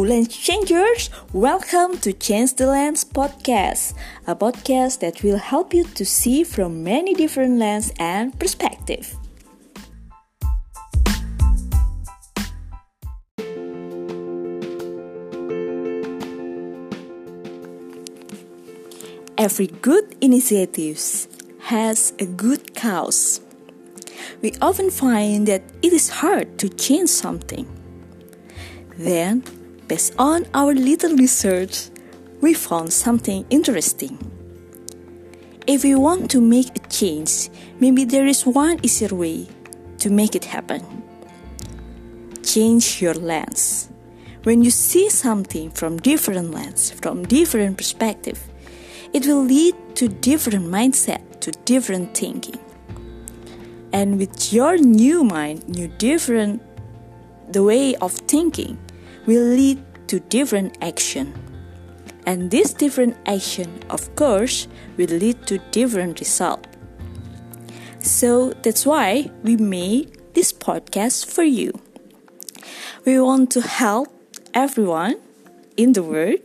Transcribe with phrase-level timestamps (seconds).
[0.00, 3.94] Lens Changers, welcome to Change the Lens podcast,
[4.26, 9.14] a podcast that will help you to see from many different lenses and perspective.
[19.36, 21.28] Every good initiative
[21.60, 23.40] has a good cause.
[24.40, 27.66] We often find that it is hard to change something.
[28.96, 29.44] Then,
[29.90, 31.90] based on our little research,
[32.40, 34.16] we found something interesting.
[35.66, 39.48] If we want to make a change, maybe there is one easier way
[39.98, 40.80] to make it happen.
[42.44, 43.90] Change your lens.
[44.44, 48.38] When you see something from different lens, from different perspective,
[49.12, 52.60] it will lead to different mindset, to different thinking.
[53.92, 56.62] And with your new mind, new different
[57.50, 58.78] the way of thinking
[59.26, 61.32] will lead to different action.
[62.26, 66.66] And this different action, of course, will lead to different result.
[68.00, 71.72] So that's why we made this podcast for you.
[73.04, 74.08] We want to help
[74.54, 75.16] everyone
[75.76, 76.40] in the world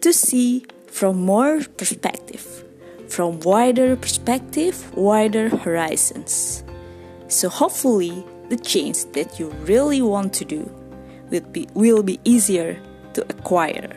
[0.00, 2.64] to see from more perspective,
[3.08, 6.64] from wider perspective, wider horizons.
[7.28, 10.70] So hopefully the change that you really want to do
[11.30, 12.78] will be, will be easier
[13.14, 13.96] to acquire.